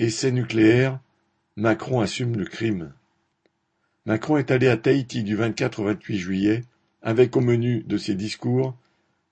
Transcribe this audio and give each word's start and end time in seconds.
Essai 0.00 0.30
nucléaire, 0.30 1.00
Macron 1.56 2.00
assume 2.00 2.36
le 2.36 2.44
crime. 2.44 2.92
Macron 4.06 4.36
est 4.36 4.52
allé 4.52 4.68
à 4.68 4.76
Tahiti 4.76 5.24
du 5.24 5.34
24 5.34 5.80
au 5.80 5.84
28 5.86 6.18
juillet, 6.18 6.64
avec 7.02 7.36
au 7.36 7.40
menu 7.40 7.82
de 7.82 7.98
ses 7.98 8.14
discours 8.14 8.76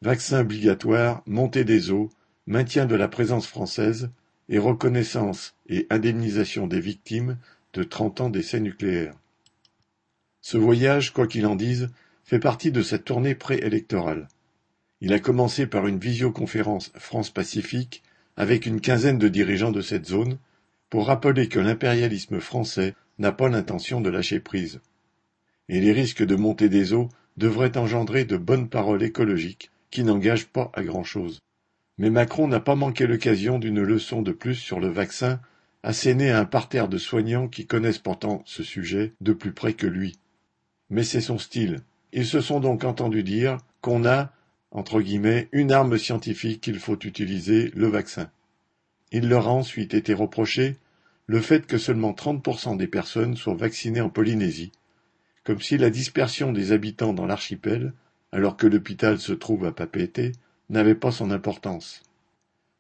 vaccin 0.03 0.41
obligatoire, 0.41 1.23
montée 1.27 1.63
des 1.63 1.93
eaux, 1.93 2.11
maintien 2.49 2.87
de 2.87 2.97
la 2.97 3.07
présence 3.07 3.47
française 3.47 4.11
et 4.49 4.59
reconnaissance 4.59 5.55
et 5.69 5.87
indemnisation 5.89 6.67
des 6.67 6.81
victimes 6.81 7.39
de 7.73 7.85
trente 7.85 8.21
ans 8.21 8.29
d'essais 8.29 8.61
nucléaires. 8.61 9.15
Ce 10.41 10.57
voyage, 10.57 11.13
quoi 11.13 11.29
qu'il 11.29 11.47
en 11.47 11.55
dise, 11.55 11.91
fait 12.25 12.41
partie 12.41 12.73
de 12.73 12.83
cette 12.83 13.05
tournée 13.05 13.37
préélectorale. 13.37 14.27
Il 15.01 15.13
a 15.13 15.21
commencé 15.21 15.69
par 15.69 15.87
une 15.87 16.01
visioconférence 16.01 16.91
France-Pacifique 16.97 18.03
avec 18.37 18.67
une 18.67 18.81
quinzaine 18.81 19.19
de 19.19 19.29
dirigeants 19.29 19.71
de 19.71 19.81
cette 19.81 20.07
zone 20.07 20.39
pour 20.91 21.07
rappeler 21.07 21.49
que 21.49 21.59
l'impérialisme 21.59 22.41
français 22.41 22.95
n'a 23.19 23.33
pas 23.33 23.49
l'intention 23.49 24.01
de 24.01 24.11
lâcher 24.11 24.41
prise. 24.41 24.81
Et 25.69 25.81
les 25.81 25.93
risques 25.93 26.25
de 26.25 26.37
montée 26.37 26.69
des 26.69 26.93
eaux 26.93 27.09
devraient 27.37 27.77
engendrer 27.77 28.25
de 28.25 28.37
bonnes 28.37 28.69
paroles 28.69 29.03
écologiques 29.03 29.71
qui 29.91 30.05
n'engagent 30.05 30.47
pas 30.47 30.71
à 30.75 30.83
grand-chose. 30.83 31.41
Mais 31.99 32.11
Macron 32.11 32.47
n'a 32.47 32.61
pas 32.61 32.75
manqué 32.75 33.07
l'occasion 33.07 33.59
d'une 33.59 33.83
leçon 33.83 34.23
de 34.23 34.33
plus 34.33 34.55
sur 34.55 34.81
le 34.81 34.89
vaccin 34.89 35.41
assénée 35.83 36.31
à 36.31 36.41
un 36.41 36.45
parterre 36.45 36.89
de 36.89 36.99
soignants 36.99 37.49
qui 37.49 37.67
connaissent 37.67 37.99
pourtant 37.99 38.43
ce 38.45 38.63
sujet 38.63 39.13
de 39.21 39.33
plus 39.33 39.53
près 39.53 39.73
que 39.73 39.87
lui. 39.87 40.19
Mais 40.91 41.05
c'est 41.05 41.21
son 41.21 41.39
style. 41.39 41.81
Ils 42.13 42.27
se 42.27 42.41
sont 42.41 42.61
donc 42.61 42.85
entendus 42.85 43.23
dire 43.23 43.59
qu'on 43.81 44.05
a, 44.05 44.33
entre 44.71 45.01
guillemets, 45.01 45.49
une 45.53 45.73
arme 45.73 45.97
scientifique 45.97 46.61
qu'il 46.61 46.79
faut 46.79 46.99
utiliser, 46.99 47.71
le 47.75 47.87
vaccin. 47.87 48.31
Il 49.13 49.29
leur 49.29 49.49
a 49.49 49.53
ensuite 49.53 49.95
été 49.95 50.15
reproché 50.15 50.77
le 51.27 51.41
fait 51.41 51.67
que 51.67 51.79
seulement 51.79 52.13
30% 52.13 52.77
des 52.77 52.87
personnes 52.87 53.37
soient 53.37 53.55
vaccinées 53.55 54.01
en 54.01 54.11
Polynésie, 54.11 54.73
comme 55.45 55.61
si 55.61 55.79
la 55.79 55.91
dispersion 55.91 56.53
des 56.53 56.73
habitants 56.73 57.13
dans 57.13 57.27
l'archipel, 57.27 57.93
alors 58.33 58.57
que 58.57 58.67
l'hôpital 58.67 59.19
se 59.19 59.33
trouve 59.33 59.65
à 59.65 59.73
Papeete, 59.73 60.33
n'avait 60.71 60.95
pas 60.95 61.13
son 61.13 61.31
importance. 61.31 62.03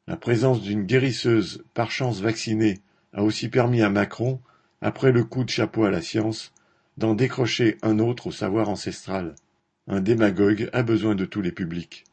La 0.09 0.17
présence 0.17 0.63
d'une 0.63 0.85
guérisseuse 0.85 1.65
par 1.75 1.91
chance 1.91 2.21
vaccinée 2.21 2.81
a 3.13 3.23
aussi 3.23 3.49
permis 3.49 3.83
à 3.83 3.91
Macron, 3.91 4.41
après 4.81 5.13
le 5.13 5.25
coup 5.25 5.45
de 5.45 5.51
chapeau 5.51 5.85
à 5.85 5.91
la 5.91 6.03
science, 6.03 6.53
d'en 6.97 7.15
décrocher 7.15 7.79
un 7.83 7.99
autre 7.99 8.29
au 8.29 8.33
savoir 8.33 8.69
ancestral. 8.69 9.35
Un 9.89 10.01
démagogue 10.01 10.69
a 10.73 10.83
besoin 10.83 11.15
de 11.15 11.25
tous 11.25 11.41
les 11.41 11.53
publics. 11.53 12.05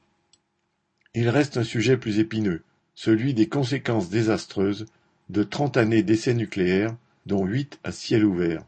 Il 1.16 1.30
reste 1.30 1.58
un 1.58 1.64
sujet 1.64 1.98
plus 1.98 2.20
épineux, 2.20 2.64
celui 2.96 3.34
des 3.34 3.48
conséquences 3.48 4.10
désastreuses 4.10 4.86
de 5.30 5.44
trente 5.44 5.78
années 5.78 6.04
d'essais 6.04 6.34
nucléaires, 6.34 6.96
dont 7.26 7.46
huit 7.46 7.80
à 7.84 7.92
ciel 7.92 8.26
ouvert. 8.26 8.64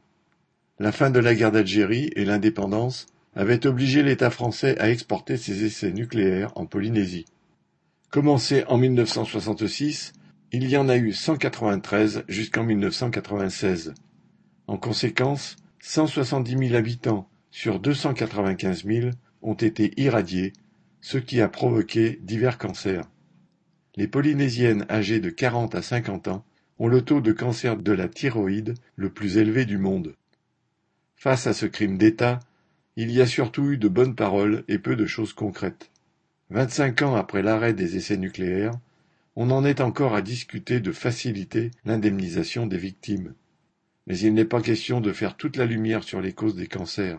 La 0.79 0.91
fin 0.91 1.09
de 1.09 1.19
la 1.19 1.35
guerre 1.35 1.51
d'Algérie 1.51 2.09
et 2.15 2.25
l'indépendance 2.25 3.05
avaient 3.35 3.65
obligé 3.65 4.03
l'État 4.03 4.29
français 4.29 4.79
à 4.79 4.89
exporter 4.89 5.37
ses 5.37 5.65
essais 5.65 5.91
nucléaires 5.91 6.51
en 6.55 6.65
Polynésie. 6.65 7.25
Commencé 8.09 8.63
en 8.67 8.77
1966, 8.77 10.13
il 10.51 10.69
y 10.69 10.77
en 10.77 10.87
a 10.87 10.95
eu 10.95 11.11
193 11.11 12.23
jusqu'en 12.27 12.63
1996. 12.63 13.93
En 14.67 14.77
conséquence, 14.77 15.57
170 15.79 16.67
000 16.69 16.75
habitants 16.75 17.27
sur 17.51 17.79
295 17.79 18.85
000 18.85 19.09
ont 19.41 19.53
été 19.53 19.91
irradiés, 19.97 20.53
ce 21.01 21.17
qui 21.17 21.41
a 21.41 21.47
provoqué 21.47 22.19
divers 22.23 22.57
cancers. 22.57 23.05
Les 23.97 24.07
Polynésiennes 24.07 24.85
âgées 24.89 25.21
de 25.21 25.29
40 25.29 25.73
à 25.73 25.81
50 25.81 26.27
ans 26.27 26.45
ont 26.79 26.87
le 26.87 27.01
taux 27.01 27.21
de 27.21 27.31
cancer 27.31 27.77
de 27.77 27.91
la 27.93 28.09
thyroïde 28.09 28.73
le 28.97 29.09
plus 29.09 29.37
élevé 29.37 29.65
du 29.65 29.77
monde. 29.77 30.15
Face 31.15 31.47
à 31.47 31.53
ce 31.53 31.65
crime 31.65 31.97
d'État, 31.97 32.39
il 32.97 33.09
y 33.09 33.21
a 33.21 33.25
surtout 33.25 33.71
eu 33.71 33.77
de 33.77 33.87
bonnes 33.87 34.15
paroles 34.15 34.65
et 34.67 34.79
peu 34.79 34.97
de 34.97 35.05
choses 35.05 35.33
concrètes. 35.33 35.91
Vingt-cinq 36.49 37.01
ans 37.01 37.15
après 37.15 37.41
l'arrêt 37.41 37.73
des 37.73 37.95
essais 37.95 38.17
nucléaires, 38.17 38.73
on 39.37 39.49
en 39.49 39.63
est 39.65 39.81
encore 39.81 40.13
à 40.13 40.21
discuter 40.21 40.79
de 40.79 40.91
faciliter 40.91 41.71
l'indemnisation 41.85 42.67
des 42.67 42.77
victimes. 42.77 43.33
Mais 44.07 44.17
il 44.19 44.33
n'est 44.33 44.45
pas 44.45 44.61
question 44.61 45.01
de 45.01 45.11
faire 45.13 45.35
toute 45.35 45.57
la 45.57 45.65
lumière 45.65 46.03
sur 46.03 46.21
les 46.21 46.33
causes 46.33 46.55
des 46.55 46.67
cancers. 46.67 47.17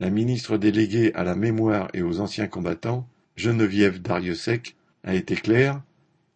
La 0.00 0.10
ministre 0.10 0.58
déléguée 0.58 1.14
à 1.14 1.24
la 1.24 1.34
mémoire 1.34 1.88
et 1.94 2.02
aux 2.02 2.20
anciens 2.20 2.46
combattants, 2.46 3.08
Geneviève 3.36 4.00
Dariussec, 4.00 4.76
a 5.02 5.14
été 5.14 5.34
claire. 5.34 5.82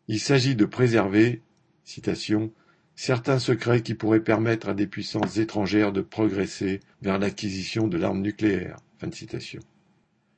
Il 0.08 0.18
s'agit 0.20 0.56
de 0.56 0.64
préserver, 0.64 1.42
certains 1.84 3.38
secrets 3.38 3.82
qui 3.82 3.94
pourraient 3.94 4.24
permettre 4.24 4.70
à 4.70 4.74
des 4.74 4.86
puissances 4.86 5.36
étrangères 5.36 5.92
de 5.92 6.00
progresser 6.00 6.80
vers 7.02 7.18
l'acquisition 7.18 7.88
de 7.88 7.98
l'arme 7.98 8.22
nucléaire. 8.22 8.76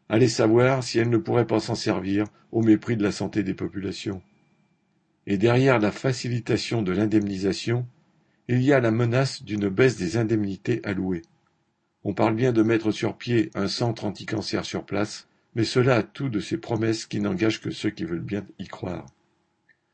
Allez 0.09 0.29
savoir 0.29 0.83
si 0.83 0.99
elles 0.99 1.09
ne 1.09 1.19
pourraient 1.19 1.47
pas 1.47 1.61
s'en 1.61 1.77
servir 1.77 2.27
au 2.51 2.63
mépris 2.63 2.97
de 2.97 3.05
la 3.05 3.13
santé 3.13 3.45
des 3.45 3.55
populations. 3.55 4.23
Et 5.29 5.39
derrière 5.39 5.79
la 5.79 5.93
facilitation 5.93 6.83
de 6.83 6.91
l'indemnisation, 6.91 7.87
il 8.49 8.63
y 8.63 8.73
a 8.73 8.81
la 8.81 8.91
menace 8.91 9.45
d'une 9.45 9.69
baisse 9.69 9.97
des 9.97 10.17
indemnités 10.17 10.81
allouées. 10.83 11.23
On 12.03 12.13
parle 12.13 12.35
bien 12.35 12.53
de 12.53 12.65
mettre 12.65 12.91
sur 12.91 13.17
pied 13.17 13.51
un 13.55 13.69
centre 13.69 14.05
anticancer 14.05 14.61
sur 14.65 14.85
place, 14.85 15.29
mais 15.55 15.65
cela 15.65 15.97
a 15.97 16.03
tout 16.03 16.29
de 16.29 16.41
ces 16.41 16.57
promesses 16.57 17.07
qui 17.07 17.21
n'engagent 17.21 17.61
que 17.61 17.71
ceux 17.71 17.91
qui 17.91 18.05
veulent 18.05 18.19
bien 18.19 18.45
y 18.59 18.67
croire. 18.67 19.07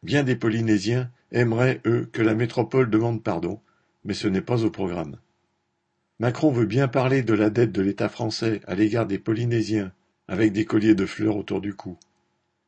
Bien 0.06 0.22
des 0.22 0.36
Polynésiens 0.36 1.10
aimeraient, 1.32 1.80
eux, 1.84 2.08
que 2.12 2.22
la 2.22 2.36
métropole 2.36 2.88
demande 2.88 3.24
pardon, 3.24 3.60
mais 4.04 4.14
ce 4.14 4.28
n'est 4.28 4.40
pas 4.40 4.62
au 4.62 4.70
programme. 4.70 5.16
Macron 6.20 6.52
veut 6.52 6.64
bien 6.64 6.86
parler 6.86 7.22
de 7.22 7.34
la 7.34 7.50
dette 7.50 7.72
de 7.72 7.82
l'État 7.82 8.08
français 8.08 8.60
à 8.68 8.76
l'égard 8.76 9.06
des 9.06 9.18
Polynésiens, 9.18 9.90
avec 10.28 10.52
des 10.52 10.64
colliers 10.64 10.94
de 10.94 11.06
fleurs 11.06 11.36
autour 11.36 11.60
du 11.60 11.74
cou. 11.74 11.98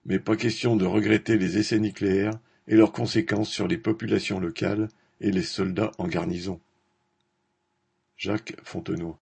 Mais 0.05 0.19
pas 0.19 0.35
question 0.35 0.75
de 0.75 0.85
regretter 0.85 1.39
les 1.39 1.59
essais 1.59 1.79
nucléaires 1.79 2.41
et 2.67 2.75
leurs 2.75 2.91
conséquences 2.91 3.51
sur 3.51 3.69
les 3.69 3.79
populations 3.79 4.41
locales 4.41 4.89
et 5.21 5.31
les 5.31 5.45
soldats 5.45 5.93
en 5.99 6.09
garnison. 6.09 6.59
Jacques 8.17 8.57
Fontenoy 8.65 9.15